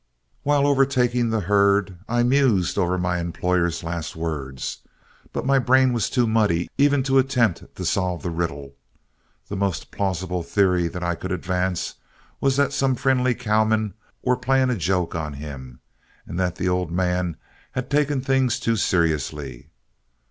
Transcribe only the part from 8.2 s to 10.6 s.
the riddle. The most plausible